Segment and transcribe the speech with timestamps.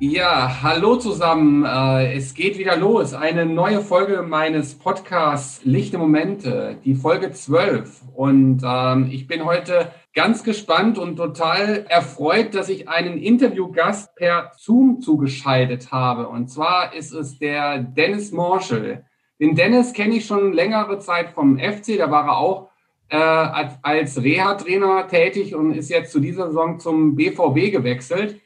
[0.00, 1.64] Ja, hallo zusammen.
[1.64, 3.14] Äh, es geht wieder los.
[3.14, 8.02] Eine neue Folge meines Podcasts Lichte Momente, die Folge 12.
[8.12, 14.50] Und ähm, ich bin heute ganz gespannt und total erfreut, dass ich einen Interviewgast per
[14.56, 16.26] Zoom zugeschaltet habe.
[16.26, 19.04] Und zwar ist es der Dennis Morschel.
[19.38, 21.98] Den Dennis kenne ich schon längere Zeit vom FC.
[21.98, 22.68] Da war er auch
[23.10, 28.40] äh, als, als Reha-Trainer tätig und ist jetzt zu dieser Saison zum BVB gewechselt.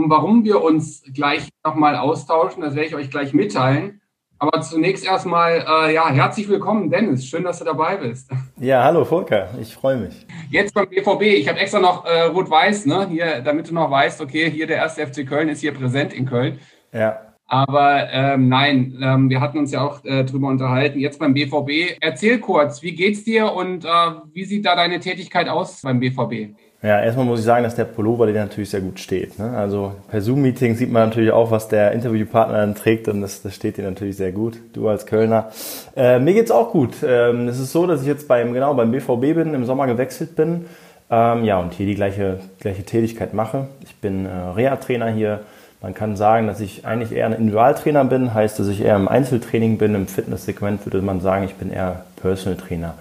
[0.00, 4.00] Und warum wir uns gleich nochmal austauschen, das werde ich euch gleich mitteilen.
[4.38, 7.26] Aber zunächst erstmal, äh, ja, herzlich willkommen, Dennis.
[7.26, 8.30] Schön, dass du dabei bist.
[8.58, 10.26] Ja, hallo Volker, ich freue mich.
[10.50, 14.22] Jetzt beim BVB, ich habe extra noch äh, Rot-Weiß, ne, hier, damit du noch weißt,
[14.22, 16.60] okay, hier der erste FC Köln ist hier präsent in Köln.
[16.94, 17.18] Ja.
[17.46, 20.98] Aber ähm, nein, ähm, wir hatten uns ja auch äh, drüber unterhalten.
[20.98, 21.98] Jetzt beim BVB.
[22.00, 23.88] Erzähl kurz, wie geht's dir und äh,
[24.32, 26.54] wie sieht da deine Tätigkeit aus beim BVB?
[26.82, 29.38] Ja, erstmal muss ich sagen, dass der Pullover dir natürlich sehr gut steht.
[29.38, 29.50] Ne?
[29.50, 33.54] Also per Zoom-Meeting sieht man natürlich auch, was der Interviewpartner dann trägt und das, das
[33.54, 34.58] steht dir natürlich sehr gut.
[34.72, 35.50] Du als Kölner.
[35.94, 36.94] Äh, mir geht's auch gut.
[37.06, 40.36] Ähm, es ist so, dass ich jetzt beim genau beim BVB bin, im Sommer gewechselt
[40.36, 40.64] bin.
[41.10, 43.66] Ähm, ja und hier die gleiche gleiche Tätigkeit mache.
[43.82, 45.40] Ich bin äh, Reha-Trainer hier.
[45.82, 49.08] Man kann sagen, dass ich eigentlich eher ein Individualtrainer bin, heißt, dass ich eher im
[49.08, 49.94] Einzeltraining bin.
[49.94, 52.94] Im Fitnesssegment würde man sagen, ich bin eher Personal Trainer.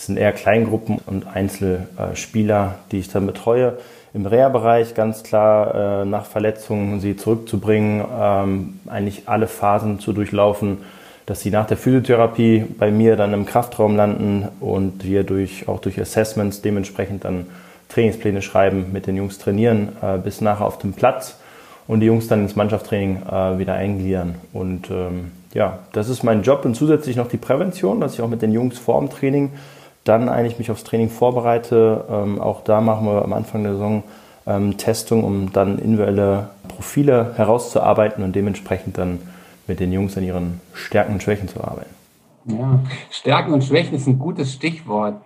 [0.00, 3.76] Es sind eher Kleingruppen und Einzelspieler, die ich dann betreue.
[4.14, 10.78] Im Reha-Bereich ganz klar äh, nach Verletzungen sie zurückzubringen, ähm, eigentlich alle Phasen zu durchlaufen,
[11.26, 15.80] dass sie nach der Physiotherapie bei mir dann im Kraftraum landen und wir durch, auch
[15.80, 17.48] durch Assessments dementsprechend dann
[17.90, 21.36] Trainingspläne schreiben, mit den Jungs trainieren, äh, bis nachher auf dem Platz
[21.86, 24.36] und die Jungs dann ins Mannschaftstraining äh, wieder eingliedern.
[24.54, 28.30] Und ähm, ja, das ist mein Job und zusätzlich noch die Prävention, dass ich auch
[28.30, 29.50] mit den Jungs vor dem Training
[30.04, 32.04] dann eigentlich mich aufs Training vorbereite.
[32.10, 34.02] Ähm, auch da machen wir am Anfang der Saison
[34.46, 39.20] ähm, Testung, um dann individuelle Profile herauszuarbeiten und dementsprechend dann
[39.66, 41.94] mit den Jungs an ihren Stärken und Schwächen zu arbeiten.
[42.46, 45.20] Ja, Stärken und Schwächen ist ein gutes Stichwort,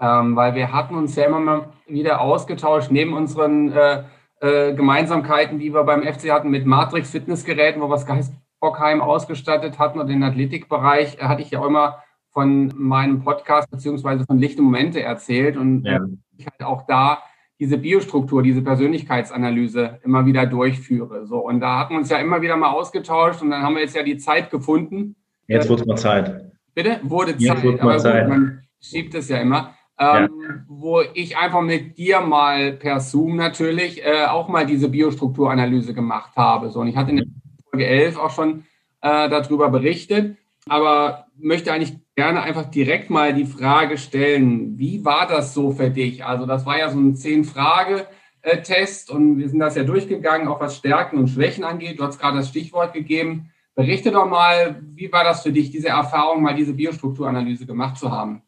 [0.00, 4.02] ähm, weil wir hatten uns ja immer mal wieder ausgetauscht, neben unseren äh,
[4.40, 10.00] äh, Gemeinsamkeiten, die wir beim FC hatten mit Matrix-Fitnessgeräten, wo wir das Geistbockheim ausgestattet hatten
[10.00, 12.02] und den Athletikbereich, äh, hatte ich ja auch immer
[12.36, 15.96] von meinem Podcast beziehungsweise von Lichte Momente erzählt und ja.
[15.96, 16.00] äh,
[16.36, 17.22] ich halt auch da
[17.58, 21.26] diese Biostruktur, diese Persönlichkeitsanalyse immer wieder durchführe.
[21.26, 23.80] So, und da hatten wir uns ja immer wieder mal ausgetauscht und dann haben wir
[23.80, 25.16] jetzt ja die Zeit gefunden.
[25.46, 26.52] Jetzt wurde mal Zeit.
[26.74, 27.00] Bitte?
[27.04, 27.64] Wurde jetzt Zeit.
[27.64, 28.26] Wurde mal Zeit.
[28.26, 29.74] Gut, man schiebt es ja immer.
[29.98, 30.28] Ähm, ja.
[30.68, 36.36] Wo ich einfach mit dir mal per Zoom natürlich äh, auch mal diese Biostrukturanalyse gemacht
[36.36, 36.68] habe.
[36.68, 37.26] So, und ich hatte in der
[37.70, 38.64] Folge 11 auch schon
[39.00, 40.36] äh, darüber berichtet,
[40.68, 45.90] aber möchte eigentlich gerne einfach direkt mal die Frage stellen, wie war das so für
[45.90, 46.24] dich?
[46.24, 50.76] Also das war ja so ein Zehn-Frage-Test und wir sind das ja durchgegangen, auch was
[50.76, 52.00] Stärken und Schwächen angeht.
[52.00, 53.50] Du hast gerade das Stichwort gegeben.
[53.74, 58.10] Berichte doch mal, wie war das für dich, diese Erfahrung, mal diese Biostrukturanalyse gemacht zu
[58.10, 58.40] haben?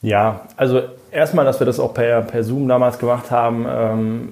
[0.00, 0.82] Ja, also
[1.12, 4.28] erstmal, dass wir das auch per, per Zoom damals gemacht haben, ähm,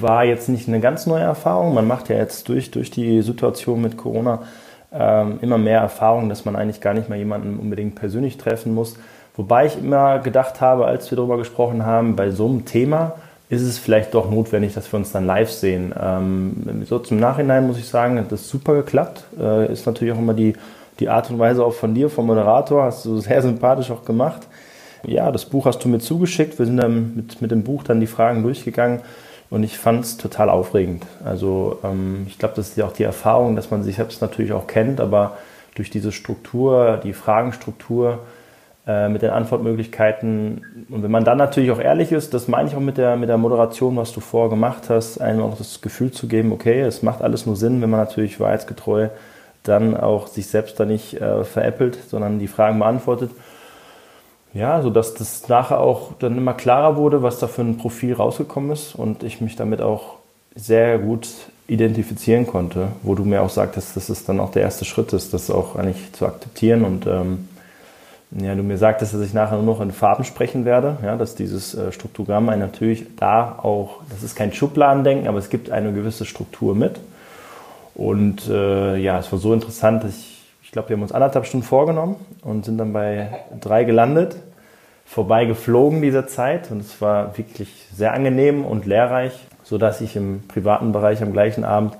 [0.00, 1.74] war jetzt nicht eine ganz neue Erfahrung.
[1.74, 4.44] Man macht ja jetzt durch, durch die Situation mit Corona
[4.96, 8.96] ähm, immer mehr Erfahrung, dass man eigentlich gar nicht mal jemanden unbedingt persönlich treffen muss.
[9.36, 13.14] Wobei ich immer gedacht habe, als wir darüber gesprochen haben, bei so einem Thema
[13.48, 15.92] ist es vielleicht doch notwendig, dass wir uns dann live sehen.
[16.00, 19.24] Ähm, so zum Nachhinein muss ich sagen, hat das super geklappt.
[19.38, 20.54] Äh, ist natürlich auch immer die,
[21.00, 24.46] die Art und Weise auch von dir, vom Moderator, hast du sehr sympathisch auch gemacht.
[25.06, 26.58] Ja, das Buch hast du mir zugeschickt.
[26.58, 29.00] Wir sind dann mit, mit dem Buch dann die Fragen durchgegangen.
[29.54, 31.06] Und ich fand es total aufregend.
[31.24, 34.52] Also ähm, ich glaube, das ist ja auch die Erfahrung, dass man sich selbst natürlich
[34.52, 35.36] auch kennt, aber
[35.76, 38.18] durch diese Struktur, die Fragenstruktur
[38.84, 42.74] äh, mit den Antwortmöglichkeiten und wenn man dann natürlich auch ehrlich ist, das meine ich
[42.74, 46.10] auch mit der, mit der Moderation, was du vorher gemacht hast, einem auch das Gefühl
[46.10, 49.08] zu geben, okay, es macht alles nur Sinn, wenn man natürlich wahrheitsgetreu
[49.62, 53.30] dann auch sich selbst da nicht äh, veräppelt, sondern die Fragen beantwortet
[54.54, 58.14] ja, so dass das nachher auch dann immer klarer wurde, was da für ein Profil
[58.14, 60.14] rausgekommen ist und ich mich damit auch
[60.54, 61.28] sehr gut
[61.66, 65.34] identifizieren konnte, wo du mir auch sagtest, dass es dann auch der erste Schritt ist,
[65.34, 67.48] das auch eigentlich zu akzeptieren und ähm,
[68.36, 71.34] ja, du mir sagtest, dass ich nachher nur noch in Farben sprechen werde, ja, dass
[71.34, 76.24] dieses äh, Strukturgramm natürlich da auch, das ist kein Schubladendenken, aber es gibt eine gewisse
[76.24, 76.98] Struktur mit.
[77.94, 80.33] Und äh, ja, es war so interessant, dass ich
[80.74, 83.28] glaube, wir haben uns anderthalb Stunden vorgenommen und sind dann bei
[83.60, 84.36] drei gelandet,
[85.06, 90.42] vorbei geflogen dieser Zeit und es war wirklich sehr angenehm und lehrreich, sodass ich im
[90.48, 91.96] privaten Bereich am gleichen Abend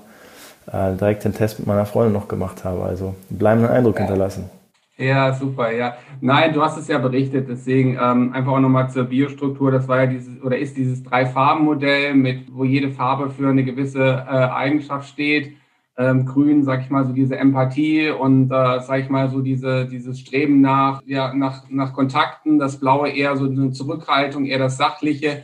[0.67, 2.83] äh, direkt den Test mit meiner Freundin noch gemacht habe.
[2.83, 4.49] Also bleibenden Eindruck hinterlassen.
[4.97, 5.95] Ja, super, ja.
[6.19, 9.71] Nein, du hast es ja berichtet, deswegen ähm, einfach auch nochmal zur Biostruktur.
[9.71, 14.03] Das war ja dieses oder ist dieses Drei-Farben-Modell, mit wo jede Farbe für eine gewisse
[14.03, 15.53] äh, Eigenschaft steht.
[15.97, 19.85] Ähm, Grün, sag ich mal, so diese Empathie und äh, sag ich mal so diese
[19.85, 22.59] dieses Streben nach ja nach nach Kontakten.
[22.59, 25.43] Das Blaue eher so eine Zurückhaltung, eher das Sachliche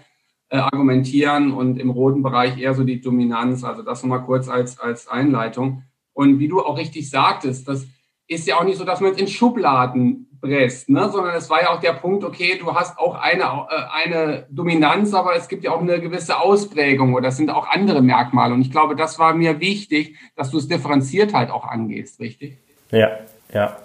[0.49, 3.63] äh, argumentieren und im roten Bereich eher so die Dominanz.
[3.63, 5.83] Also das nochmal kurz als als Einleitung.
[6.13, 7.87] Und wie du auch richtig sagtest, dass
[8.27, 11.09] ist ja auch nicht so, dass man es in Schubladen presst, ne?
[11.09, 15.13] sondern es war ja auch der Punkt, okay, du hast auch eine, äh, eine Dominanz,
[15.13, 18.53] aber es gibt ja auch eine gewisse Ausprägung oder es sind auch andere Merkmale.
[18.53, 22.57] Und ich glaube, das war mir wichtig, dass du es differenziert halt auch angehst, richtig?
[22.89, 23.11] Ja,
[23.53, 23.77] ja.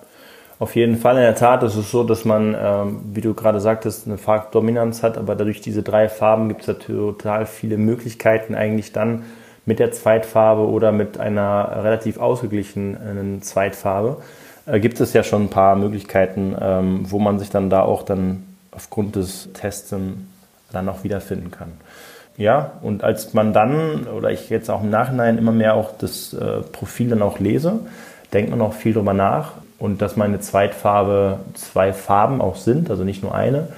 [0.59, 3.61] Auf jeden Fall, in der Tat ist es so, dass man, ähm, wie du gerade
[3.61, 8.55] sagtest, eine Farbdominanz hat, aber dadurch diese drei Farben gibt es ja total viele Möglichkeiten
[8.55, 9.25] eigentlich dann,
[9.67, 14.23] mit der Zweitfarbe oder mit einer relativ ausgeglichenen Zweitfarbe,
[14.67, 18.03] äh, gibt es ja schon ein paar Möglichkeiten, ähm, wo man sich dann da auch
[18.03, 19.95] dann aufgrund des Tests
[20.73, 21.73] dann auch wiederfinden kann.
[22.37, 26.35] Ja, und als man dann, oder ich jetzt auch im Nachhinein immer mehr auch das
[26.35, 27.81] äh, Profil dann auch lese,
[28.35, 33.05] denkt man auch viel drüber nach und dass meine Zweitfarbe zwei Farben auch sind, also
[33.05, 33.69] nicht nur eine,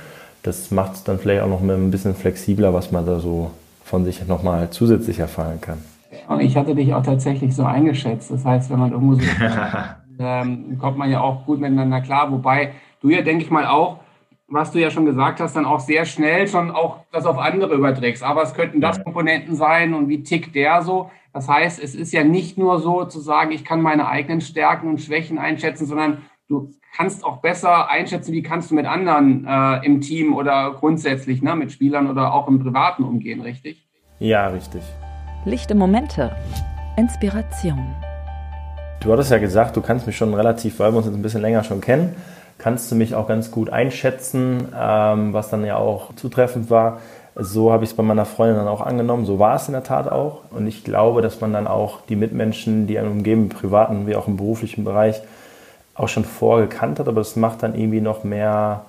[0.43, 3.53] das macht es dann vielleicht auch noch ein bisschen flexibler, was man da so
[3.85, 5.79] von sich nochmal zusätzlich erfahren kann.
[6.29, 8.31] Und ich hatte dich auch tatsächlich so eingeschätzt.
[8.31, 9.21] Das heißt, wenn man irgendwo so
[10.19, 12.31] ähm, kommt man ja auch gut miteinander klar.
[12.31, 13.99] Wobei du ja, denke ich mal, auch,
[14.49, 17.75] was du ja schon gesagt hast, dann auch sehr schnell schon auch das auf andere
[17.75, 18.23] überträgst.
[18.23, 21.11] Aber es könnten das Komponenten sein und wie tickt der so.
[21.33, 24.89] Das heißt, es ist ja nicht nur so zu sagen, ich kann meine eigenen Stärken
[24.89, 29.85] und Schwächen einschätzen, sondern du kannst auch besser einschätzen, wie kannst du mit anderen äh,
[29.85, 33.87] im Team oder grundsätzlich ne, mit Spielern oder auch im Privaten umgehen, richtig?
[34.19, 34.83] Ja, richtig.
[35.45, 36.35] Lichte Momente.
[36.97, 37.95] Inspiration.
[39.01, 41.41] Du hattest ja gesagt, du kannst mich schon relativ, weil wir uns jetzt ein bisschen
[41.41, 42.17] länger schon kennen,
[42.59, 46.99] kannst du mich auch ganz gut einschätzen, ähm, was dann ja auch zutreffend war.
[47.37, 49.25] So habe ich es bei meiner Freundin dann auch angenommen.
[49.25, 50.41] So war es in der Tat auch.
[50.51, 54.17] Und ich glaube, dass man dann auch die Mitmenschen, die einen umgeben, im privaten wie
[54.17, 55.23] auch im beruflichen Bereich,
[55.95, 58.85] auch schon vorgekannt hat, aber das macht dann irgendwie noch mehr,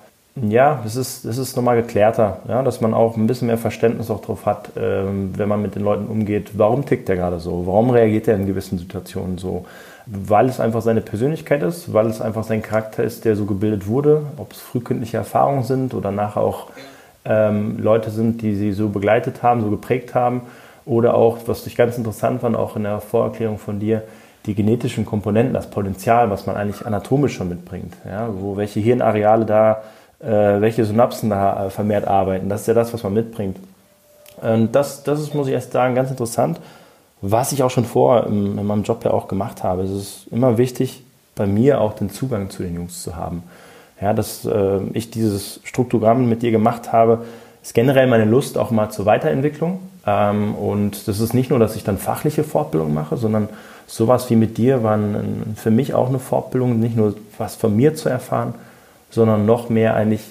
[0.48, 4.10] ja, das ist, das ist nochmal geklärter, ja, dass man auch ein bisschen mehr Verständnis
[4.10, 7.66] auch drauf hat, ähm, wenn man mit den Leuten umgeht, warum tickt der gerade so,
[7.66, 9.64] warum reagiert er in gewissen Situationen so,
[10.06, 13.86] weil es einfach seine Persönlichkeit ist, weil es einfach sein Charakter ist, der so gebildet
[13.86, 16.68] wurde, ob es frühkindliche Erfahrungen sind oder nachher auch
[17.24, 20.42] ähm, Leute sind, die sie so begleitet haben, so geprägt haben.
[20.86, 24.02] Oder auch, was ich ganz interessant fand, auch in der Vorerklärung von dir,
[24.46, 29.44] die genetischen Komponenten, das Potenzial, was man eigentlich anatomisch schon mitbringt, ja, wo welche Hirnareale
[29.44, 29.82] da,
[30.60, 33.58] welche Synapsen da äh, vermehrt arbeiten, das ist ja das, was man mitbringt.
[34.40, 36.60] Und das, das ist, muss ich erst sagen, ganz interessant,
[37.20, 39.82] was ich auch schon vorher in, in meinem Job ja auch gemacht habe.
[39.82, 41.02] Es ist immer wichtig,
[41.34, 43.42] bei mir auch den Zugang zu den Jungs zu haben.
[44.00, 47.24] Ja, dass äh, ich dieses Struktogramm mit dir gemacht habe,
[47.62, 49.80] ist generell meine Lust auch mal zur Weiterentwicklung.
[50.06, 53.48] Ähm, und das ist nicht nur, dass ich dann fachliche Fortbildung mache, sondern
[53.86, 54.98] sowas wie mit dir war
[55.56, 58.54] für mich auch eine Fortbildung, nicht nur was von mir zu erfahren,
[59.10, 60.22] sondern noch mehr eigentlich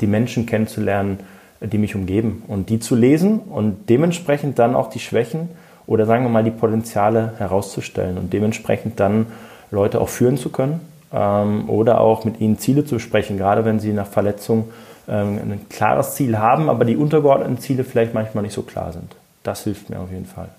[0.00, 1.18] die Menschen kennenzulernen,
[1.60, 5.48] die mich umgeben und die zu lesen und dementsprechend dann auch die Schwächen
[5.86, 9.26] oder sagen wir mal die Potenziale herauszustellen und dementsprechend dann
[9.70, 10.80] Leute auch führen zu können
[11.12, 14.70] ähm, oder auch mit ihnen Ziele zu sprechen, gerade wenn sie nach Verletzung
[15.08, 19.16] ähm, ein klares Ziel haben, aber die untergeordneten Ziele vielleicht manchmal nicht so klar sind.
[19.42, 20.50] Das hilft mir auf jeden Fall.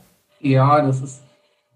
[0.41, 1.21] Ja, das ist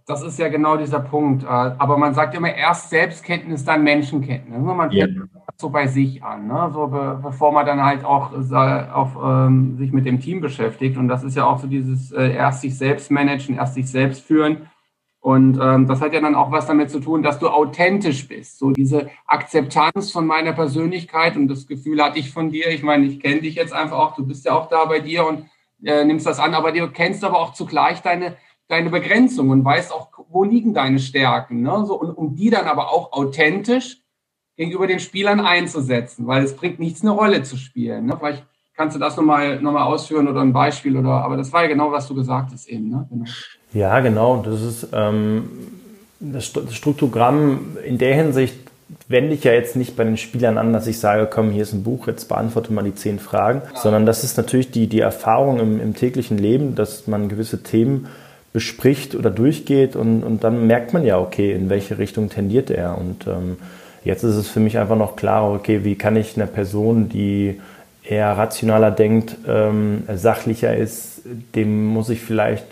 [0.05, 1.43] das ist ja genau dieser Punkt.
[1.43, 4.59] Äh, aber man sagt immer erst Selbstkenntnis, dann Menschenkenntnis.
[4.59, 4.73] Ne?
[4.73, 5.25] Man fängt yeah.
[5.57, 6.69] so bei sich an, ne?
[6.73, 10.97] so be bevor man dann halt auch auf, ähm, sich mit dem Team beschäftigt.
[10.97, 14.23] Und das ist ja auch so dieses äh, erst sich selbst managen, erst sich selbst
[14.23, 14.69] führen.
[15.21, 18.59] Und ähm, das hat ja dann auch was damit zu tun, dass du authentisch bist.
[18.59, 22.67] So diese Akzeptanz von meiner Persönlichkeit und das Gefühl hatte ich von dir.
[22.71, 25.25] Ich meine, ich kenne dich jetzt einfach auch, du bist ja auch da bei dir
[25.25, 25.45] und
[25.85, 28.35] äh, nimmst das an, aber du kennst aber auch zugleich deine
[28.67, 31.61] deine Begrenzung und weißt auch, wo liegen deine Stärken.
[31.61, 31.85] Ne?
[31.85, 33.97] So, und um die dann aber auch authentisch
[34.55, 38.05] gegenüber den Spielern einzusetzen, weil es bringt nichts, eine Rolle zu spielen.
[38.05, 38.15] Ne?
[38.17, 41.63] Vielleicht kannst du das nochmal noch mal ausführen oder ein Beispiel oder, aber das war
[41.63, 42.89] ja genau, was du gesagt hast eben.
[42.89, 43.07] Ne?
[43.09, 43.25] Genau.
[43.73, 44.41] Ja, genau.
[44.43, 45.49] Das ist ähm,
[46.19, 48.55] das Struktogramm in der Hinsicht
[49.07, 51.73] wende ich ja jetzt nicht bei den Spielern an, dass ich sage, komm, hier ist
[51.73, 53.79] ein Buch, jetzt beantworte mal die zehn Fragen, ja.
[53.79, 58.07] sondern das ist natürlich die, die Erfahrung im, im täglichen Leben, dass man gewisse Themen
[58.53, 62.97] bespricht oder durchgeht und, und dann merkt man ja, okay, in welche Richtung tendiert er.
[62.97, 63.57] Und ähm,
[64.05, 67.59] jetzt ist es für mich einfach noch klarer, okay, wie kann ich einer Person, die
[68.03, 71.21] eher rationaler denkt, ähm, sachlicher ist,
[71.55, 72.65] dem muss ich vielleicht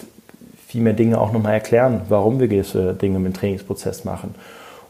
[0.68, 4.36] viel mehr Dinge auch nochmal erklären, warum wir gewisse Dinge im Trainingsprozess machen.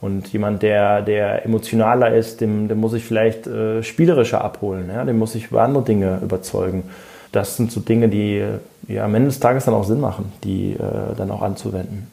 [0.02, 5.06] Und jemand, der, der emotionaler ist, dem, dem muss ich vielleicht äh, spielerischer abholen, ja?
[5.06, 6.84] dem muss ich über andere Dinge überzeugen.
[7.32, 8.44] Das sind so Dinge, die
[8.88, 12.08] ja, am Ende des Tages dann auch Sinn machen, die äh, dann auch anzuwenden.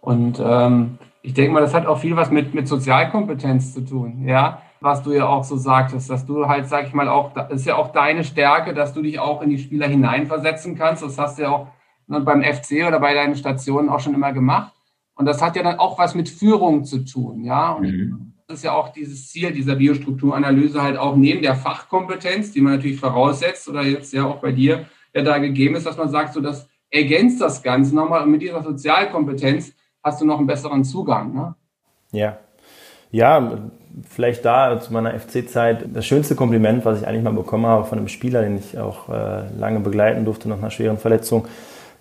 [0.00, 4.28] Und ähm, ich denke mal, das hat auch viel was mit, mit Sozialkompetenz zu tun,
[4.28, 7.50] ja, was du ja auch so sagtest, dass du halt, sag ich mal, auch, das
[7.50, 11.02] ist ja auch deine Stärke, dass du dich auch in die Spieler hineinversetzen kannst.
[11.02, 11.68] Das hast du ja auch
[12.06, 14.72] ne, beim FC oder bei deinen Stationen auch schon immer gemacht.
[15.14, 17.72] Und das hat ja dann auch was mit Führung zu tun, ja.
[17.72, 18.33] Und mhm.
[18.46, 22.74] Das ist ja auch dieses Ziel dieser Biostrukturanalyse halt auch neben der Fachkompetenz, die man
[22.74, 26.34] natürlich voraussetzt oder jetzt ja auch bei dir ja da gegeben ist, dass man sagt,
[26.34, 29.72] so das ergänzt das Ganze nochmal und mit dieser Sozialkompetenz
[30.02, 31.54] hast du noch einen besseren Zugang, ne?
[32.12, 32.38] Ja.
[33.10, 33.70] Ja,
[34.08, 37.98] vielleicht da zu meiner FC-Zeit das schönste Kompliment, was ich eigentlich mal bekommen habe von
[37.98, 41.46] einem Spieler, den ich auch äh, lange begleiten durfte nach einer schweren Verletzung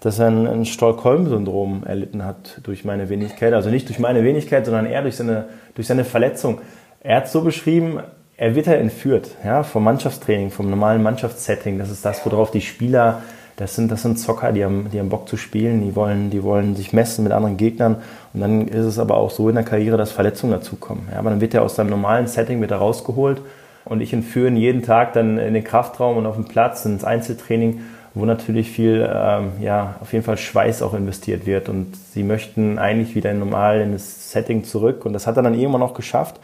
[0.03, 3.53] dass er ein, ein Stockholm-Syndrom erlitten hat durch meine Wenigkeit.
[3.53, 5.45] Also nicht durch meine Wenigkeit, sondern eher durch seine,
[5.75, 6.59] durch seine Verletzung.
[6.99, 7.99] Er hat so beschrieben,
[8.35, 11.79] er wird ja entführt, ja, vom Mannschaftstraining, vom normalen Mannschaftssetting.
[11.79, 13.21] Das ist das, worauf die Spieler,
[13.55, 16.43] das sind, das sind Zocker, die haben, die haben Bock zu spielen, die wollen, die
[16.43, 17.97] wollen sich messen mit anderen Gegnern.
[18.33, 21.07] Und dann ist es aber auch so in der Karriere, dass Verletzungen dazukommen.
[21.13, 23.41] Ja, aber dann wird er aus seinem normalen Setting wieder rausgeholt
[23.85, 27.05] und ich entführe ihn jeden Tag dann in den Kraftraum und auf den Platz, ins
[27.05, 27.81] Einzeltraining
[28.13, 31.69] wo natürlich viel, ähm, ja, auf jeden Fall Schweiß auch investiert wird.
[31.69, 35.05] Und sie möchten eigentlich wieder normal in das Setting zurück.
[35.05, 36.39] Und das hat er dann irgendwann auch geschafft.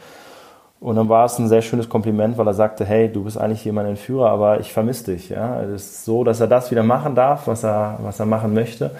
[0.80, 3.60] Und dann war es ein sehr schönes Kompliment, weil er sagte, hey, du bist eigentlich
[3.60, 5.28] hier mein Entführer, aber ich vermisse dich.
[5.28, 5.62] Ja?
[5.62, 8.90] Es ist so, dass er das wieder machen darf, was er, was er machen möchte,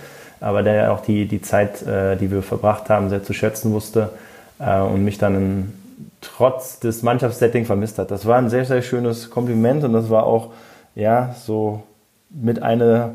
[0.40, 4.10] aber der auch die, die Zeit, äh, die wir verbracht haben, sehr zu schätzen wusste
[4.58, 5.72] äh, und mich dann in,
[6.20, 8.10] trotz des Mannschaftssettings vermisst hat.
[8.10, 10.50] Das war ein sehr, sehr schönes Kompliment und das war auch,
[10.94, 11.82] ja, so
[12.30, 13.14] mit einer,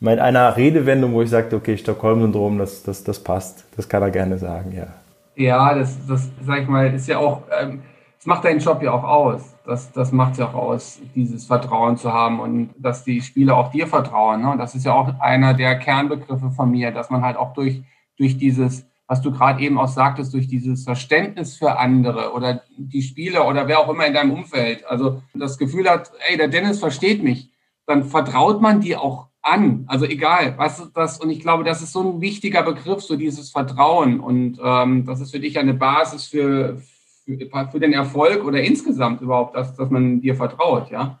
[0.00, 3.64] mit einer Redewendung, wo ich sagte, okay, Stockholm-Syndrom, das, das, das passt.
[3.76, 4.88] Das kann er gerne sagen, ja.
[5.36, 7.82] Ja, das, das sag ich mal, ist ja auch, ähm,
[8.16, 9.54] das macht deinen Job ja auch aus.
[9.66, 13.56] Das, das macht es ja auch aus, dieses Vertrauen zu haben und dass die Spieler
[13.56, 14.42] auch dir vertrauen.
[14.42, 14.50] Ne?
[14.50, 17.82] Und das ist ja auch einer der Kernbegriffe von mir, dass man halt auch durch,
[18.16, 23.02] durch dieses, was du gerade eben auch sagtest, durch dieses Verständnis für andere oder die
[23.02, 26.78] Spieler oder wer auch immer in deinem Umfeld, also das Gefühl hat, ey, der Dennis
[26.78, 27.50] versteht mich
[27.86, 29.84] dann vertraut man die auch an.
[29.86, 33.50] Also egal, was das, und ich glaube, das ist so ein wichtiger Begriff, so dieses
[33.50, 34.20] Vertrauen.
[34.20, 36.78] Und ähm, das ist für dich eine Basis für,
[37.24, 41.18] für, für den Erfolg oder insgesamt überhaupt, dass, dass man dir vertraut, ja?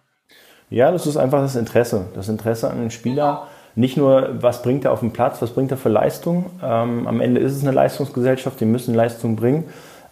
[0.68, 2.06] Ja, das ist einfach das Interesse.
[2.14, 3.46] Das Interesse an den Spieler.
[3.76, 6.46] Nicht nur, was bringt er auf dem Platz, was bringt er für Leistung.
[6.62, 9.64] Ähm, am Ende ist es eine Leistungsgesellschaft, die müssen Leistung bringen.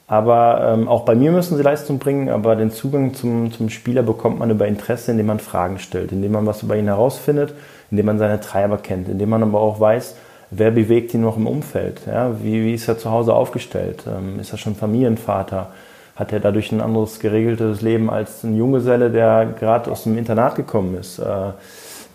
[0.06, 4.02] Aber ähm, auch bei mir müssen sie Leistung bringen, aber den Zugang zum, zum Spieler
[4.02, 7.54] bekommt man über Interesse, indem man Fragen stellt, indem man was über ihn herausfindet,
[7.90, 10.14] indem man seine Treiber kennt, indem man aber auch weiß,
[10.50, 12.32] wer bewegt ihn noch im Umfeld, ja?
[12.42, 15.68] wie, wie ist er zu Hause aufgestellt, ähm, ist er schon Familienvater,
[16.16, 20.54] hat er dadurch ein anderes geregeltes Leben als ein Junggeselle, der gerade aus dem Internat
[20.54, 21.18] gekommen ist.
[21.18, 21.52] Äh,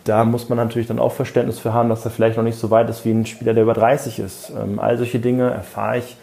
[0.06, 2.70] da muss man natürlich dann auch Verständnis für haben, dass er vielleicht noch nicht so
[2.70, 4.52] weit ist wie ein Spieler, der über 30 ist.
[4.52, 6.18] Ähm, all solche Dinge erfahre ich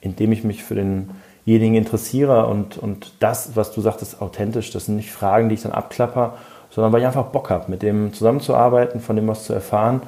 [0.00, 4.70] indem ich mich für denjenigen interessiere und, und das, was du sagtest, authentisch.
[4.70, 6.34] Das sind nicht Fragen, die ich dann abklapper,
[6.70, 10.02] sondern weil ich einfach Bock habe, mit dem zusammenzuarbeiten, von dem was zu erfahren.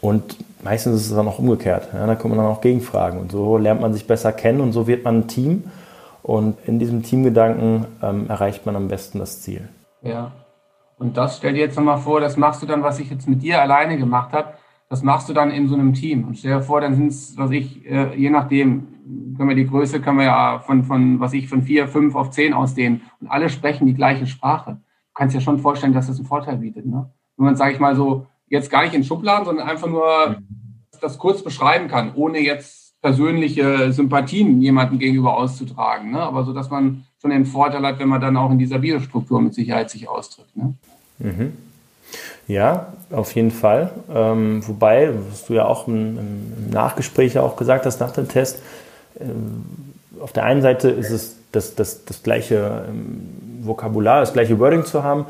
[0.00, 1.88] Und meistens ist es dann auch umgekehrt.
[1.92, 3.20] Ja, da kommen dann auch Gegenfragen.
[3.20, 5.64] Und so lernt man sich besser kennen und so wird man ein Team.
[6.22, 9.68] Und in diesem Teamgedanken ähm, erreicht man am besten das Ziel.
[10.02, 10.32] Ja.
[10.98, 13.42] Und das stell dir jetzt nochmal vor, das machst du dann, was ich jetzt mit
[13.42, 14.54] dir alleine gemacht habe.
[14.90, 16.24] Das machst du dann in so einem Team.
[16.24, 18.88] Und stell dir vor, dann sind es, was ich, äh, je nachdem,
[19.36, 22.30] können wir die Größe können wir ja von, von, was ich, von vier, fünf auf
[22.32, 23.02] zehn ausdehnen.
[23.20, 24.72] Und alle sprechen die gleiche Sprache.
[24.72, 26.86] Du kannst dir schon vorstellen, dass das einen Vorteil bietet.
[26.86, 27.08] Ne?
[27.36, 30.42] Wenn man, sage ich mal so, jetzt gar nicht in Schubladen, sondern einfach nur
[31.00, 36.10] das kurz beschreiben kann, ohne jetzt persönliche Sympathien jemandem gegenüber auszutragen.
[36.10, 36.20] Ne?
[36.20, 39.40] Aber so, dass man schon den Vorteil hat, wenn man dann auch in dieser Biostruktur
[39.40, 40.56] mit Sicherheit sich ausdrückt.
[40.56, 40.74] Ne?
[41.20, 41.52] Mhm.
[42.48, 43.90] Ja, auf jeden Fall.
[44.12, 48.60] Ähm, wobei, was du ja auch im, im Nachgespräch auch gesagt hast nach dem Test,
[49.20, 49.64] ähm,
[50.20, 54.84] auf der einen Seite ist es das, das, das gleiche ähm, Vokabular, das gleiche Wording
[54.84, 55.26] zu haben,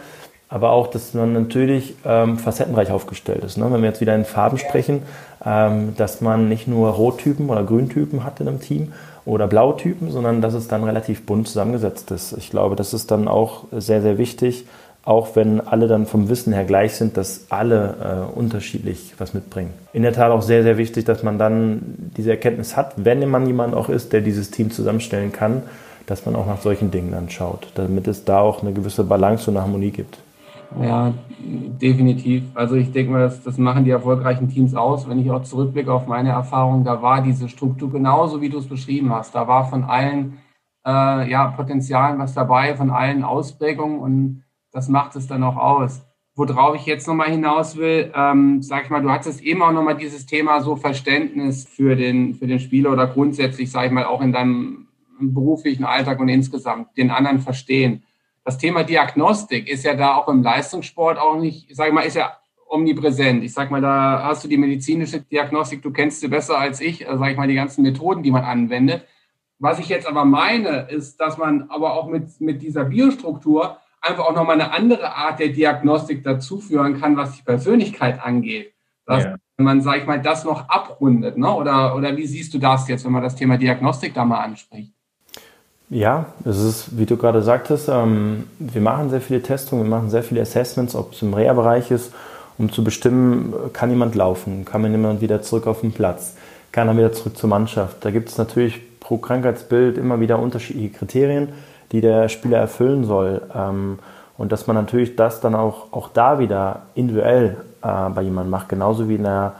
[0.48, 3.56] aber auch, dass man natürlich ähm, facettenreich aufgestellt ist.
[3.56, 3.70] Ne?
[3.70, 5.02] Wenn wir jetzt wieder in Farben sprechen,
[5.44, 8.92] ähm, dass man nicht nur Rottypen oder Grüntypen hat in einem Team
[9.24, 12.32] oder Blautypen, sondern dass es dann relativ bunt zusammengesetzt ist.
[12.36, 14.66] Ich glaube, das ist dann auch sehr, sehr wichtig,
[15.04, 19.72] auch wenn alle dann vom Wissen her gleich sind, dass alle äh, unterschiedlich was mitbringen.
[19.92, 23.46] In der Tat auch sehr, sehr wichtig, dass man dann diese Erkenntnis hat, wenn man
[23.46, 25.62] jemand auch ist, der dieses Team zusammenstellen kann,
[26.06, 29.50] dass man auch nach solchen Dingen dann schaut, damit es da auch eine gewisse Balance
[29.50, 30.18] und Harmonie gibt.
[30.80, 32.44] Ja, definitiv.
[32.54, 35.08] Also ich denke mal, das, das machen die erfolgreichen Teams aus.
[35.08, 38.68] Wenn ich auch zurückblicke auf meine Erfahrung, da war diese Struktur genauso, wie du es
[38.68, 39.34] beschrieben hast.
[39.34, 40.38] Da war von allen
[40.86, 44.42] äh, ja, Potenzialen was dabei, von allen Ausprägungen und
[44.72, 46.02] das macht es dann auch aus.
[46.34, 49.96] Worauf ich jetzt nochmal hinaus will, ähm, sag ich mal, du hattest eben auch nochmal
[49.96, 54.22] dieses Thema so Verständnis für den, für den Spieler oder grundsätzlich, sag ich mal, auch
[54.22, 54.86] in deinem
[55.20, 58.04] beruflichen Alltag und insgesamt den anderen verstehen
[58.44, 62.16] das Thema Diagnostik ist ja da auch im Leistungssport auch nicht, ich sage mal, ist
[62.16, 62.36] ja
[62.68, 63.44] omnipräsent.
[63.44, 67.06] Ich sage mal, da hast du die medizinische Diagnostik, du kennst sie besser als ich,
[67.06, 69.04] also sage ich mal, die ganzen Methoden, die man anwendet.
[69.58, 74.24] Was ich jetzt aber meine, ist, dass man aber auch mit, mit dieser Biostruktur einfach
[74.24, 78.72] auch nochmal eine andere Art der Diagnostik dazuführen kann, was die Persönlichkeit angeht.
[79.06, 79.36] Dass ja.
[79.58, 81.36] man, sage ich mal, das noch abrundet.
[81.36, 81.52] Ne?
[81.52, 84.92] Oder, oder wie siehst du das jetzt, wenn man das Thema Diagnostik da mal anspricht?
[85.90, 90.08] Ja, es ist, wie du gerade sagtest, ähm, wir machen sehr viele Testungen, wir machen
[90.08, 92.12] sehr viele Assessments, ob es im Reha-Bereich ist,
[92.58, 96.36] um zu bestimmen, kann jemand laufen, kann man jemand wieder zurück auf den Platz,
[96.70, 98.04] kann er wieder zurück zur Mannschaft.
[98.04, 101.48] Da gibt es natürlich pro Krankheitsbild immer wieder unterschiedliche Kriterien,
[101.92, 103.42] die der Spieler erfüllen soll.
[103.54, 103.98] Ähm,
[104.38, 108.68] und dass man natürlich das dann auch, auch da wieder individuell äh, bei jemandem macht,
[108.68, 109.54] genauso wie in der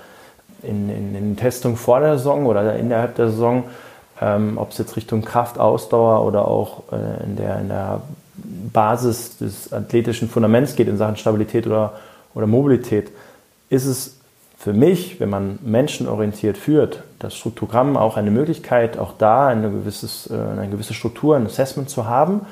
[0.63, 3.65] in, in, in Testung vor der Saison oder innerhalb der Saison
[4.21, 8.03] ähm, ob es jetzt Richtung Kraft, Ausdauer oder auch äh, in, der, in der
[8.73, 11.95] Basis des athletischen Fundaments geht in Sachen Stabilität oder,
[12.35, 13.11] oder Mobilität,
[13.71, 14.20] ist es
[14.61, 20.31] für mich, wenn man menschenorientiert führt, das Struktogramm auch eine Möglichkeit, auch da eine, gewisses,
[20.31, 22.43] äh, eine gewisse Struktur, ein Assessment zu haben,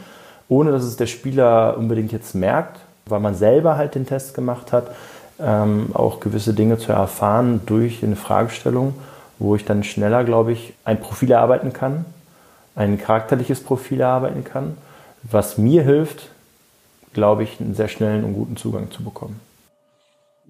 [0.49, 4.73] ohne dass es der Spieler unbedingt jetzt merkt, weil man selber halt den Test gemacht
[4.73, 4.91] hat,
[5.39, 8.95] ähm, auch gewisse Dinge zu erfahren durch eine Fragestellung
[9.39, 12.05] wo ich dann schneller, glaube ich, ein Profil erarbeiten kann,
[12.75, 14.77] ein charakterliches Profil erarbeiten kann,
[15.23, 16.29] was mir hilft,
[17.13, 19.41] glaube ich, einen sehr schnellen und guten Zugang zu bekommen.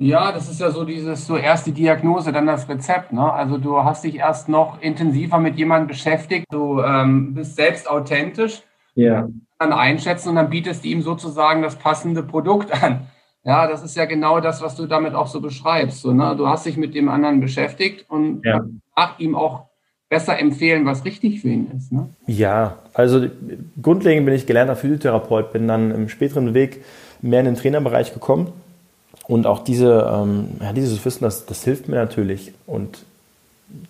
[0.00, 3.12] Ja, das ist ja so dieses, so erst die Diagnose, dann das Rezept.
[3.12, 3.32] Ne?
[3.32, 8.62] Also du hast dich erst noch intensiver mit jemandem beschäftigt, du ähm, bist selbst authentisch,
[8.94, 9.28] ja.
[9.58, 13.08] dann einschätzen und dann bietest du ihm sozusagen das passende Produkt an.
[13.42, 16.02] Ja, das ist ja genau das, was du damit auch so beschreibst.
[16.02, 16.34] So, ne?
[16.36, 18.64] Du hast dich mit dem anderen beschäftigt und ja.
[18.96, 19.64] nach ihm auch
[20.08, 21.90] besser empfehlen, was richtig für ihn ist.
[21.90, 22.08] Ne?
[22.26, 23.26] Ja, also
[23.82, 26.84] grundlegend bin ich gelernter Physiotherapeut, bin dann im späteren Weg
[27.20, 28.52] mehr in den Trainerbereich gekommen.
[29.28, 32.52] Und auch diese, ähm, ja, dieses Wissen, das, das hilft mir natürlich.
[32.66, 33.04] Und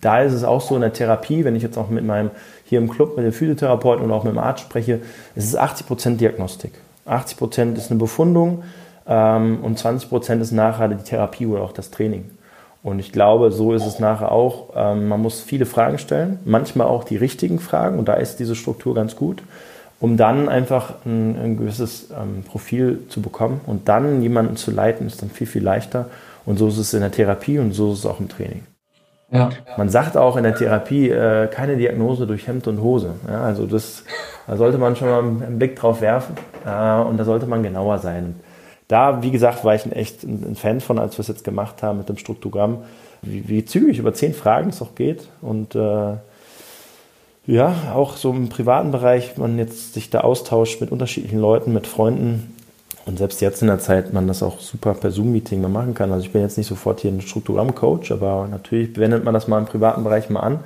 [0.01, 2.29] da ist es auch so in der Therapie, wenn ich jetzt auch mit meinem,
[2.65, 4.99] hier im Club mit dem Physiotherapeuten und auch mit dem Arzt spreche,
[5.35, 6.73] es ist 80% Diagnostik.
[7.07, 8.63] 80% ist eine Befundung,
[9.09, 12.29] ähm, und 20 Prozent ist nachher die Therapie oder auch das Training.
[12.83, 14.69] Und ich glaube, so ist es nachher auch.
[14.75, 18.55] Ähm, man muss viele Fragen stellen, manchmal auch die richtigen Fragen und da ist diese
[18.55, 19.41] Struktur ganz gut,
[19.99, 25.07] um dann einfach ein, ein gewisses ähm, Profil zu bekommen und dann jemanden zu leiten,
[25.07, 26.05] ist dann viel, viel leichter.
[26.45, 28.63] Und so ist es in der Therapie und so ist es auch im Training.
[29.31, 29.49] Ja.
[29.77, 33.11] Man sagt auch in der Therapie äh, keine Diagnose durch Hemd und Hose.
[33.27, 34.03] Ja, also das,
[34.47, 36.35] da sollte man schon mal einen Blick drauf werfen
[36.65, 38.35] äh, und da sollte man genauer sein
[38.89, 41.83] da, wie gesagt, war ich ein echt ein Fan von, als wir es jetzt gemacht
[41.83, 42.79] haben mit dem Struktogramm,
[43.21, 45.29] wie, wie zügig über zehn Fragen es auch geht.
[45.41, 46.15] Und äh,
[47.49, 51.87] ja, auch so im privaten Bereich, man jetzt sich da austauscht mit unterschiedlichen Leuten, mit
[51.87, 52.55] Freunden.
[53.07, 56.11] Und selbst jetzt in der Zeit man das auch super per Zoom-Meeting mal machen kann.
[56.11, 59.57] Also ich bin jetzt nicht sofort hier ein Struktogramm-Coach, aber natürlich wendet man das mal
[59.57, 60.59] im privaten Bereich mal an,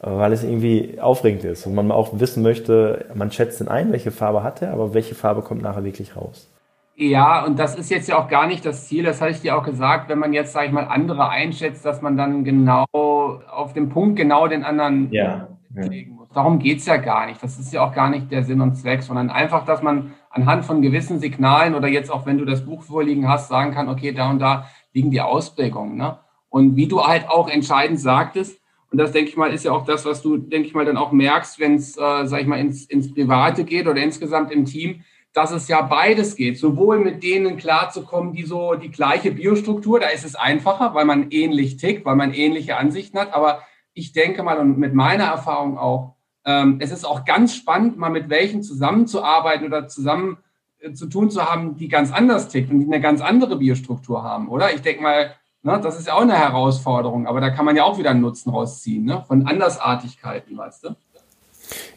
[0.00, 4.10] weil es irgendwie aufregend ist und man auch wissen möchte, man schätzt den ein, welche
[4.10, 6.50] Farbe hat er, aber welche Farbe kommt nachher wirklich raus.
[6.96, 9.56] Ja, und das ist jetzt ja auch gar nicht das Ziel, das hatte ich dir
[9.56, 13.72] auch gesagt, wenn man jetzt, sage ich mal, andere einschätzt, dass man dann genau auf
[13.72, 16.23] dem Punkt genau den anderen ja, legen muss.
[16.34, 17.42] Darum geht's ja gar nicht.
[17.42, 20.64] Das ist ja auch gar nicht der Sinn und Zweck, sondern einfach, dass man anhand
[20.64, 24.12] von gewissen Signalen oder jetzt auch, wenn du das Buch vorliegen hast, sagen kann, okay,
[24.12, 25.96] da und da liegen die Ausprägungen.
[25.96, 26.18] Ne?
[26.48, 29.84] Und wie du halt auch entscheidend sagtest, und das, denke ich mal, ist ja auch
[29.84, 32.60] das, was du, denke ich mal, dann auch merkst, wenn es, äh, sag ich mal,
[32.60, 37.24] ins, ins Private geht oder insgesamt im Team, dass es ja beides geht, sowohl mit
[37.24, 42.04] denen klarzukommen, die so die gleiche Biostruktur, da ist es einfacher, weil man ähnlich tickt,
[42.04, 43.34] weil man ähnliche Ansichten hat.
[43.34, 43.62] Aber
[43.94, 48.10] ich denke mal und mit meiner Erfahrung auch, ähm, es ist auch ganz spannend, mal
[48.10, 50.38] mit welchen zusammenzuarbeiten oder zusammen
[50.80, 54.22] äh, zu tun zu haben, die ganz anders tickt und die eine ganz andere Biostruktur
[54.22, 54.74] haben, oder?
[54.74, 55.30] Ich denke mal,
[55.62, 58.20] ne, das ist ja auch eine Herausforderung, aber da kann man ja auch wieder einen
[58.20, 60.96] Nutzen rausziehen, ne, von Andersartigkeiten, weißt du?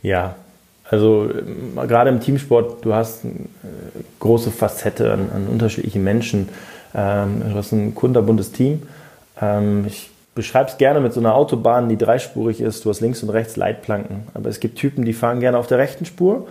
[0.01, 0.35] Ja,
[0.89, 6.49] Also äh, gerade im Teamsport, du hast eine äh, große Facette an, an unterschiedlichen Menschen.
[6.95, 8.83] Ähm, du hast ein kunterbuntes Team.
[9.39, 12.85] Ähm, ich beschreibe es gerne mit so einer Autobahn, die dreispurig ist.
[12.85, 14.27] Du hast links und rechts Leitplanken.
[14.35, 16.47] Aber es gibt Typen, die fahren gerne auf der rechten Spur,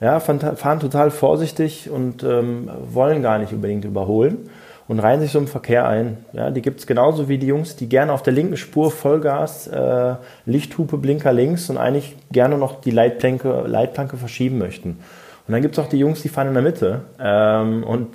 [0.00, 4.48] ja, fahren, total vorsichtig und ähm, wollen gar nicht unbedingt überholen
[4.86, 6.18] und reihen sich so im Verkehr ein.
[6.32, 9.66] Ja, die gibt es genauso wie die Jungs, die gerne auf der linken Spur Vollgas,
[9.66, 10.14] äh,
[10.46, 14.98] Lichthupe, Blinker links und eigentlich gerne noch die Leitplanke, Leitplanke verschieben möchten.
[15.46, 18.10] Und dann gibt es auch die Jungs, die fahren in der Mitte ähm, und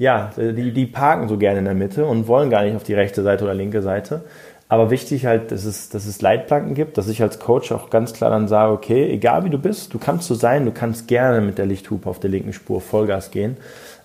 [0.00, 2.94] ja, die, die parken so gerne in der Mitte und wollen gar nicht auf die
[2.94, 4.22] rechte Seite oder linke Seite.
[4.66, 8.14] Aber wichtig halt, dass es, dass es Leitplanken gibt, dass ich als Coach auch ganz
[8.14, 11.42] klar dann sage, okay, egal wie du bist, du kannst so sein, du kannst gerne
[11.42, 13.58] mit der Lichthupe auf der linken Spur Vollgas gehen.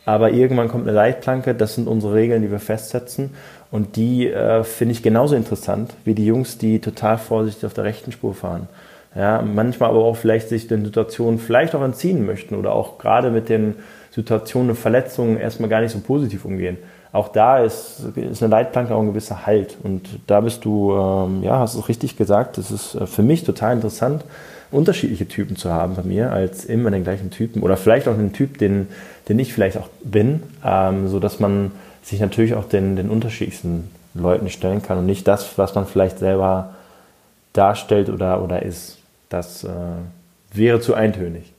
[0.03, 3.29] Aber irgendwann kommt eine Leitplanke, das sind unsere Regeln, die wir festsetzen.
[3.71, 7.85] Und die äh, finde ich genauso interessant wie die Jungs, die total vorsichtig auf der
[7.85, 8.67] rechten Spur fahren.
[9.15, 13.31] Ja, manchmal aber auch vielleicht sich den Situationen vielleicht auch entziehen möchten oder auch gerade
[13.31, 13.75] mit den
[14.11, 16.77] Situationen und Verletzungen erstmal gar nicht so positiv umgehen.
[17.13, 19.77] Auch da ist, ist eine Leitplanke auch ein gewisser Halt.
[19.83, 23.45] Und da bist du, ähm, ja, hast du richtig gesagt, das ist äh, für mich
[23.45, 24.25] total interessant,
[24.69, 27.63] unterschiedliche Typen zu haben bei mir, als immer den gleichen Typen.
[27.63, 28.87] Oder vielleicht auch einen Typ, den,
[29.29, 31.71] den ich vielleicht auch bin, ähm, sodass man
[32.03, 36.19] sich natürlich auch den, den unterschiedlichsten Leuten stellen kann und nicht das, was man vielleicht
[36.19, 36.73] selber
[37.53, 38.94] darstellt oder, oder ist.
[39.29, 39.69] Das äh,
[40.53, 41.53] wäre zu eintönig.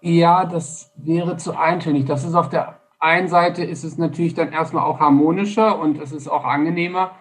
[0.00, 2.06] Ja, das wäre zu eintönig.
[2.06, 6.12] Das ist auf der einen Seite ist es natürlich dann erstmal auch harmonischer und es
[6.12, 7.12] ist auch angenehmer.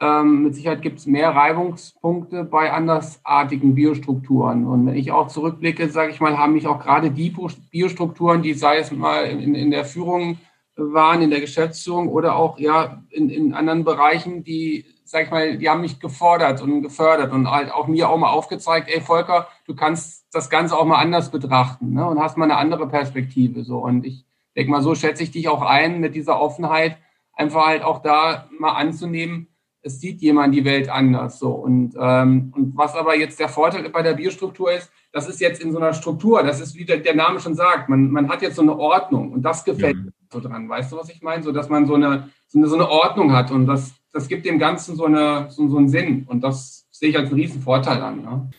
[0.00, 4.66] Ähm, mit Sicherheit gibt es mehr Reibungspunkte bei andersartigen Biostrukturen.
[4.66, 7.34] Und wenn ich auch zurückblicke, sage ich mal, haben mich auch gerade die
[7.70, 10.38] Biostrukturen, die sei es mal in, in der Führung
[10.76, 15.56] waren, in der Geschäftsführung oder auch ja in, in anderen Bereichen, die, sage ich mal,
[15.56, 19.48] die haben mich gefordert und gefördert und halt auch mir auch mal aufgezeigt, ey Volker,
[19.66, 22.06] du kannst das Ganze auch mal anders betrachten ne?
[22.06, 23.64] und hast mal eine andere Perspektive.
[23.64, 23.78] So.
[23.78, 26.98] Und ich denke mal, so schätze ich dich auch ein mit dieser Offenheit,
[27.32, 29.48] einfach halt auch da mal anzunehmen,
[29.80, 31.38] es sieht jemand die Welt anders.
[31.38, 31.52] So.
[31.52, 35.62] Und, ähm, und was aber jetzt der Vorteil bei der Biostruktur ist, das ist jetzt
[35.62, 38.42] in so einer Struktur, das ist, wie der, der Name schon sagt, man, man hat
[38.42, 40.04] jetzt so eine Ordnung und das gefällt mhm.
[40.06, 40.68] mir so dran.
[40.68, 41.42] Weißt du, was ich meine?
[41.42, 44.44] So, dass man so eine, so eine, so eine Ordnung hat und das, das gibt
[44.44, 47.62] dem Ganzen so, eine, so, so einen Sinn und das sehe ich als einen riesen
[47.62, 48.22] Vorteil an.
[48.22, 48.50] Ne?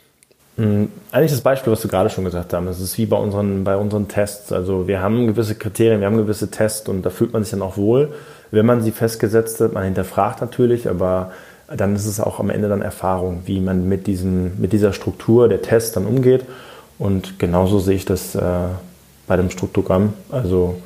[0.58, 0.89] Mhm.
[1.12, 3.78] Eigentlich das Beispiel, was du gerade schon gesagt hast, es ist wie bei unseren, bei
[3.78, 4.52] unseren Tests.
[4.52, 7.62] Also wir haben gewisse Kriterien, wir haben gewisse Tests und da fühlt man sich dann
[7.62, 8.13] auch wohl
[8.52, 9.74] wenn man sie festgesetzt hat.
[9.74, 11.32] Man hinterfragt natürlich, aber
[11.76, 15.48] dann ist es auch am Ende dann Erfahrung, wie man mit, diesen, mit dieser Struktur
[15.48, 16.45] der Tests dann umgeht.
[16.98, 18.41] Und genauso sehe ich das äh,
[19.28, 20.13] bei dem Struktogramm.
[20.32, 20.82] Also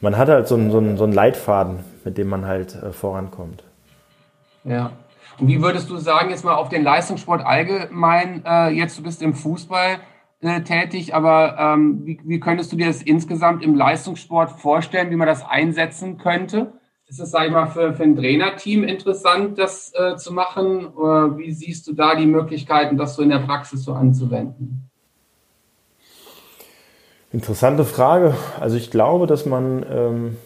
[0.00, 2.92] man hat halt so einen, so einen, so einen Leitfaden, mit dem man halt äh,
[2.92, 3.62] vorankommt.
[4.64, 4.92] Ja.
[5.38, 9.22] Und wie würdest du sagen, jetzt mal auf den Leistungssport allgemein, äh, jetzt du bist
[9.22, 10.00] im Fußball
[10.40, 15.16] äh, tätig, aber ähm, wie, wie könntest du dir das insgesamt im Leistungssport vorstellen, wie
[15.16, 16.72] man das einsetzen könnte?
[17.06, 20.86] Ist es, sag ich mal, für, für ein Trainerteam interessant, das äh, zu machen?
[20.88, 24.90] Oder wie siehst du da die Möglichkeiten, das so in der Praxis so anzuwenden?
[27.32, 28.34] Interessante Frage.
[28.60, 30.36] Also ich glaube, dass man ähm,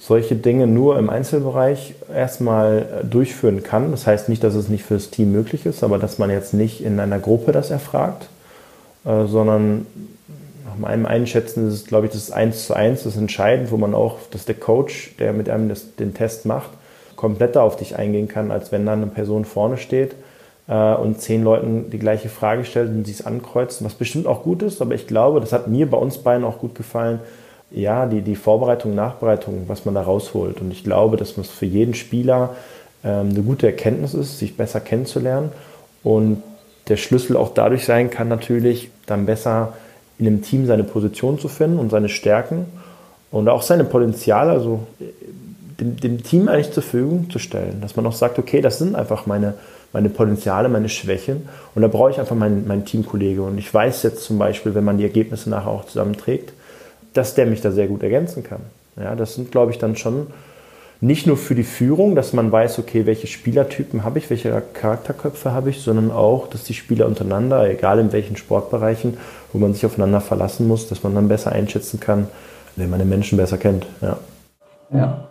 [0.00, 3.90] solche Dinge nur im Einzelbereich erstmal äh, durchführen kann.
[3.90, 6.82] Das heißt nicht, dass es nicht fürs Team möglich ist, aber dass man jetzt nicht
[6.82, 8.28] in einer Gruppe das erfragt,
[9.04, 9.86] äh, sondern
[10.66, 13.94] nach meinem Einschätzen ist es, glaube ich, das 1 zu 1 das entscheidend, wo man
[13.94, 16.70] auch, dass der Coach, der mit einem das, den Test macht,
[17.14, 20.14] kompletter auf dich eingehen kann, als wenn dann eine Person vorne steht
[20.66, 24.42] äh, und zehn Leuten die gleiche Frage stellt und sie es ankreuzen, was bestimmt auch
[24.44, 27.20] gut ist, aber ich glaube, das hat mir bei uns beiden auch gut gefallen,
[27.70, 30.60] ja, die, die Vorbereitung, Nachbereitung, was man da rausholt.
[30.60, 32.56] Und ich glaube, dass es für jeden Spieler
[33.04, 35.50] ähm, eine gute Erkenntnis ist, sich besser kennenzulernen
[36.02, 36.42] und
[36.88, 39.74] der Schlüssel auch dadurch sein kann, natürlich dann besser
[40.18, 42.66] in einem Team seine Position zu finden und seine Stärken
[43.30, 44.80] und auch seine Potenziale, also
[45.80, 47.80] dem, dem, Team eigentlich zur Verfügung zu stellen.
[47.80, 49.54] Dass man auch sagt, okay, das sind einfach meine,
[49.92, 53.42] meine Potenziale, meine Schwächen und da brauche ich einfach meinen, meinen Teamkollege.
[53.42, 56.52] Und ich weiß jetzt zum Beispiel, wenn man die Ergebnisse nachher auch zusammenträgt,
[57.12, 58.60] dass der mich da sehr gut ergänzen kann.
[58.96, 60.28] Ja, das sind, glaube ich, dann schon
[61.00, 65.52] nicht nur für die Führung, dass man weiß, okay, welche Spielertypen habe ich, welche Charakterköpfe
[65.52, 69.16] habe ich, sondern auch, dass die Spieler untereinander, egal in welchen Sportbereichen,
[69.52, 72.28] wo man sich aufeinander verlassen muss, dass man dann besser einschätzen kann,
[72.76, 73.86] wenn man den Menschen besser kennt.
[74.02, 74.18] Ja.
[74.92, 75.28] ja.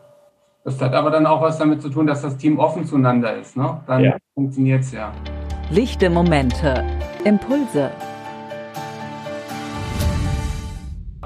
[0.63, 3.55] Das hat aber dann auch was damit zu tun, dass das Team offen zueinander ist.
[3.55, 3.79] Ne?
[3.87, 4.17] Dann ja.
[4.33, 5.13] funktioniert es ja.
[5.69, 6.83] Lichte Momente,
[7.25, 7.91] Impulse.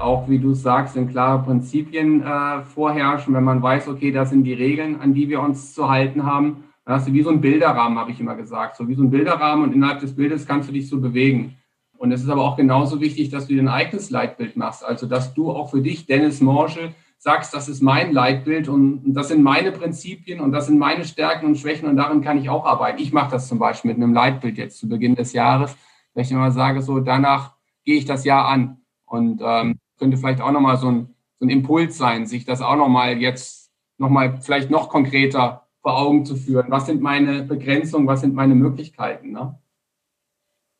[0.04, 4.44] Auch wie du sagst, sind klare Prinzipien äh, vorherrschen, wenn man weiß, okay, das sind
[4.44, 7.40] die Regeln, an die wir uns zu halten haben Dann hast du wie so einen
[7.40, 8.76] Bilderrahmen, habe ich immer gesagt.
[8.76, 11.56] So wie so ein Bilderrahmen und innerhalb des Bildes kannst du dich so bewegen.
[11.96, 14.84] Und es ist aber auch genauso wichtig, dass du dir ein eigenes Leitbild machst.
[14.84, 19.28] Also, dass du auch für dich, Dennis Morschel, sagst, das ist mein Leitbild und das
[19.28, 22.66] sind meine Prinzipien und das sind meine Stärken und Schwächen und darin kann ich auch
[22.66, 23.00] arbeiten.
[23.00, 25.74] Ich mache das zum Beispiel mit einem Leitbild jetzt zu Beginn des Jahres,
[26.12, 27.54] wenn ich immer sage, so danach
[27.86, 31.50] gehe ich das Jahr an und ähm, könnte vielleicht auch nochmal so ein, so ein
[31.50, 36.66] Impuls sein, sich das auch nochmal jetzt nochmal vielleicht noch konkreter vor Augen zu führen.
[36.70, 39.32] Was sind meine Begrenzungen, was sind meine Möglichkeiten?
[39.32, 39.54] Ne?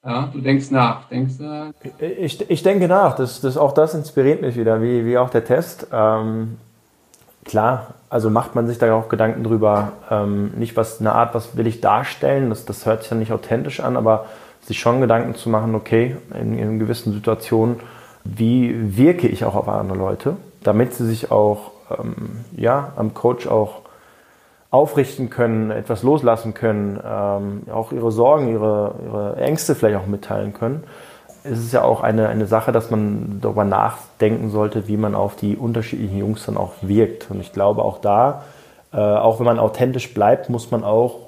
[0.05, 4.43] Ja, du denkst nach, denkst äh ich, ich denke nach, das, das, auch das inspiriert
[4.43, 5.87] mich wieder, wie, wie auch der Test.
[5.93, 6.59] Ähm,
[7.45, 11.57] klar, also macht man sich da auch Gedanken drüber, ähm, nicht was eine Art, was
[11.57, 14.27] will ich darstellen, das, das hört sich ja nicht authentisch an, aber
[14.63, 17.81] sich schon Gedanken zu machen, okay, in, in gewissen Situationen,
[18.25, 23.47] wie wirke ich auch auf andere Leute, damit sie sich auch ähm, ja, am Coach
[23.47, 23.83] auch
[24.71, 30.53] aufrichten können, etwas loslassen können, ähm, auch ihre Sorgen, ihre, ihre Ängste vielleicht auch mitteilen
[30.53, 30.83] können.
[31.45, 35.37] Es ist ja auch eine, eine Sache, dass man darüber nachdenken sollte, wie man auf
[35.37, 37.31] die unterschiedlichen Jungs dann auch wirkt.
[37.31, 38.43] Und ich glaube auch da,
[38.93, 41.21] äh, auch wenn man authentisch bleibt, muss man auch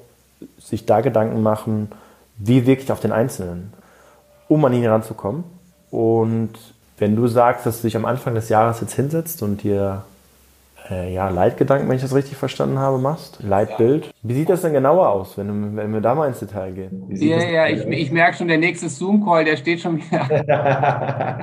[0.59, 1.91] sich da Gedanken machen,
[2.37, 3.73] wie wirke ich auf den Einzelnen,
[4.47, 5.43] um an ihn heranzukommen.
[5.89, 6.53] Und
[6.97, 10.03] wenn du sagst, dass du dich am Anfang des Jahres jetzt hinsetzt und dir
[10.89, 13.39] äh, ja, Leitgedanken, wenn ich das richtig verstanden habe, machst.
[13.43, 14.11] Leitbild.
[14.23, 17.05] Wie sieht das denn genauer aus, wenn, wenn wir da mal ins Detail gehen?
[17.09, 20.27] Ja, ja, ich, ich merke schon, der nächste Zoom-Call, der steht schon wieder.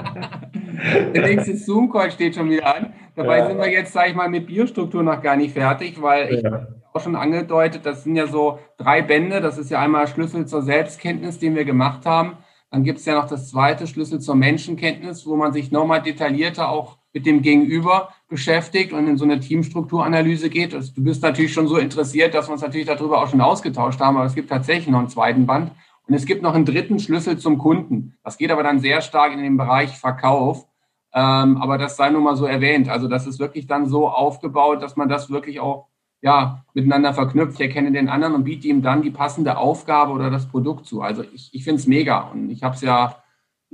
[1.15, 2.93] der nächste Zoom-Call steht schon wieder an.
[3.17, 3.47] Dabei ja.
[3.47, 6.67] sind wir jetzt, sage ich mal, mit Biostruktur noch gar nicht fertig, weil ich ja.
[6.93, 9.41] auch schon angedeutet, das sind ja so drei Bände.
[9.41, 12.39] Das ist ja einmal Schlüssel zur Selbstkenntnis, den wir gemacht haben.
[12.75, 16.71] Dann gibt es ja noch das zweite Schlüssel zur Menschenkenntnis, wo man sich nochmal detaillierter
[16.71, 20.75] auch mit dem Gegenüber beschäftigt und in so eine Teamstrukturanalyse geht.
[20.75, 24.01] Also du bist natürlich schon so interessiert, dass wir uns natürlich darüber auch schon ausgetauscht
[24.01, 25.71] haben, aber es gibt tatsächlich noch einen zweiten Band.
[26.09, 28.17] Und es gibt noch einen dritten Schlüssel zum Kunden.
[28.25, 30.67] Das geht aber dann sehr stark in den Bereich Verkauf.
[31.13, 32.89] Ähm, aber das sei nur mal so erwähnt.
[32.89, 35.87] Also das ist wirklich dann so aufgebaut, dass man das wirklich auch
[36.25, 37.61] ja, miteinander verknüpft.
[37.61, 41.03] Erkenne den anderen und biete ihm dann die passende Aufgabe oder das Produkt zu.
[41.03, 42.21] Also ich, ich finde es mega.
[42.21, 43.17] Und ich habe es ja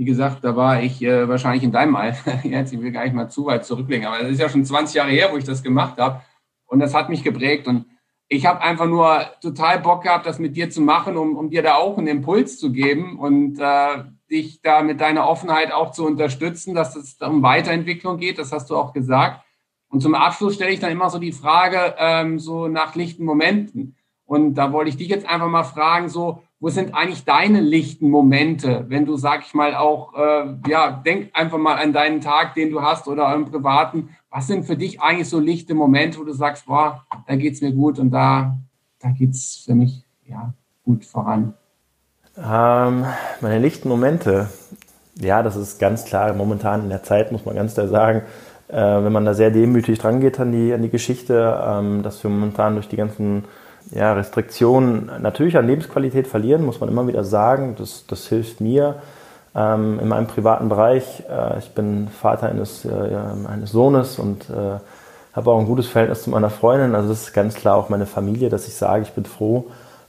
[0.01, 2.41] wie gesagt, da war ich äh, wahrscheinlich in deinem Alter.
[2.43, 4.95] Jetzt, ich will gar nicht mal zu weit zurücklegen, aber es ist ja schon 20
[4.95, 6.23] Jahre her, wo ich das gemacht habe.
[6.65, 7.67] Und das hat mich geprägt.
[7.67, 7.85] Und
[8.27, 11.63] ich habe einfach nur total Bock gehabt, das mit dir zu machen, um, um dir
[11.63, 16.07] da auch einen Impuls zu geben und äh, dich da mit deiner Offenheit auch zu
[16.07, 18.39] unterstützen, dass es um Weiterentwicklung geht.
[18.39, 19.45] Das hast du auch gesagt.
[19.91, 23.97] Und zum Abschluss stelle ich dann immer so die Frage, ähm, so nach lichten Momenten.
[24.25, 28.09] Und da wollte ich dich jetzt einfach mal fragen, so, wo sind eigentlich deine lichten
[28.09, 32.55] Momente, wenn du, sag ich mal, auch, äh, ja, denk einfach mal an deinen Tag,
[32.55, 34.11] den du hast oder im Privaten.
[34.31, 37.73] Was sind für dich eigentlich so lichte Momente, wo du sagst, boah, da geht's mir
[37.73, 38.57] gut und da,
[39.01, 40.53] da geht's für mich, ja,
[40.85, 41.55] gut voran?
[42.37, 43.05] Ähm,
[43.41, 44.49] meine lichten Momente,
[45.17, 48.23] ja, das ist ganz klar, momentan in der Zeit, muss man ganz klar sagen,
[48.73, 52.23] äh, wenn man da sehr demütig dran geht an die, an die Geschichte, ähm, dass
[52.23, 53.45] wir momentan durch die ganzen
[53.91, 57.75] ja, Restriktionen natürlich an Lebensqualität verlieren, muss man immer wieder sagen.
[57.79, 58.97] Das, das hilft mir
[59.55, 61.25] ähm, in meinem privaten Bereich.
[61.29, 62.89] Äh, ich bin Vater eines, äh,
[63.49, 64.79] eines Sohnes und äh,
[65.33, 66.95] habe auch ein gutes Verhältnis zu meiner Freundin.
[66.95, 69.67] Also das ist ganz klar auch meine Familie, dass ich sage, ich bin froh,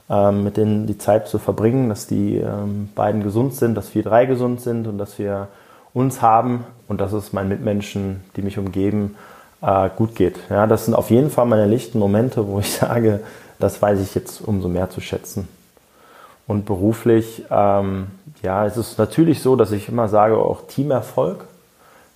[0.10, 4.04] ähm, mit denen die Zeit zu verbringen, dass die ähm, beiden gesund sind, dass wir
[4.04, 5.48] drei gesund sind und dass wir
[5.94, 9.16] uns haben und dass es meinen Mitmenschen, die mich umgeben,
[9.62, 10.40] äh, gut geht.
[10.50, 13.22] Ja, das sind auf jeden Fall meine lichten Momente, wo ich sage,
[13.60, 15.48] das weiß ich jetzt umso mehr zu schätzen.
[16.48, 18.08] Und beruflich, ähm,
[18.42, 21.46] ja, es ist natürlich so, dass ich immer sage, auch Teamerfolg.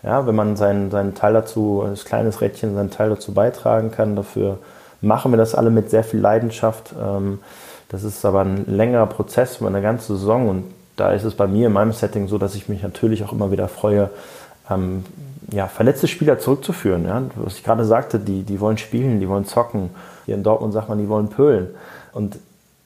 [0.04, 4.16] Ja, wenn man seinen, seinen Teil dazu, das kleines Rädchen, seinen Teil dazu beitragen kann,
[4.16, 4.60] dafür
[5.02, 6.94] machen wir das alle mit sehr viel Leidenschaft.
[7.00, 7.40] Ähm,
[7.90, 10.64] das ist aber ein längerer Prozess über eine ganze Saison und
[10.96, 13.52] da ist es bei mir in meinem Setting so, dass ich mich natürlich auch immer
[13.52, 14.10] wieder freue,
[14.70, 15.06] ähm,
[15.52, 17.06] ja, verletzte Spieler zurückzuführen.
[17.06, 17.22] Ja?
[17.36, 19.90] Was ich gerade sagte, die, die wollen spielen, die wollen zocken.
[20.26, 21.70] Hier in Dortmund sagt man, die wollen pölen.
[22.14, 22.38] Und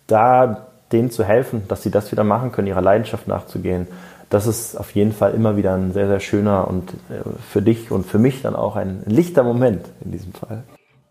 [0.08, 3.88] da denen zu helfen, dass sie das wieder machen können, ihrer Leidenschaft nachzugehen,
[4.30, 7.92] das ist auf jeden Fall immer wieder ein sehr, sehr schöner und äh, für dich
[7.92, 10.64] und für mich dann auch ein lichter Moment in diesem Fall.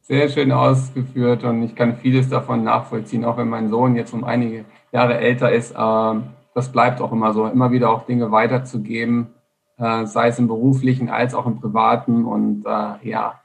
[0.02, 4.24] Sehr schön ausgeführt und ich kann vieles davon nachvollziehen, auch wenn mein Sohn jetzt um
[4.24, 5.74] einige Jahre älter ist.
[5.76, 9.34] Ähm, das bleibt auch immer so, immer wieder auch Dinge weiterzugeben,
[9.78, 13.40] äh, sei es im beruflichen als auch im privaten und äh, ja,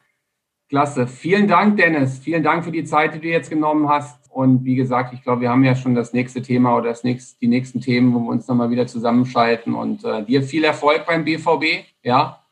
[0.74, 1.06] Klasse.
[1.06, 2.18] Vielen Dank, Dennis.
[2.18, 4.32] Vielen Dank für die Zeit, die du jetzt genommen hast.
[4.32, 7.40] Und wie gesagt, ich glaube, wir haben ja schon das nächste Thema oder das nächste,
[7.40, 9.76] die nächsten Themen, wo wir uns nochmal wieder zusammenschalten.
[9.76, 12.44] Und äh, dir viel Erfolg beim BVB, ja,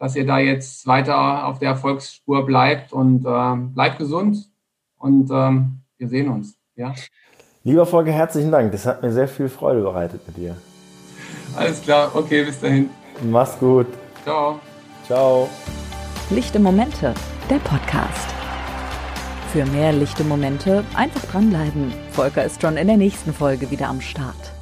[0.00, 4.50] dass ihr da jetzt weiter auf der Erfolgsspur bleibt und äh, bleibt gesund.
[4.96, 6.58] Und ähm, wir sehen uns.
[6.74, 6.94] Ja.
[7.68, 8.72] Lieber Volker, herzlichen Dank.
[8.72, 10.56] Das hat mir sehr viel Freude bereitet mit dir.
[11.54, 12.88] Alles klar, okay, bis dahin.
[13.22, 13.86] Mach's gut.
[14.24, 14.58] Ciao.
[15.06, 15.50] Ciao.
[16.30, 17.12] Lichte Momente,
[17.50, 18.26] der Podcast.
[19.52, 21.92] Für mehr lichte Momente einfach dranbleiben.
[22.12, 24.57] Volker ist schon in der nächsten Folge wieder am Start.